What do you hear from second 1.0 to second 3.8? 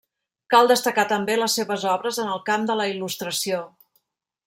també les seves obres en el camp de la il·lustració.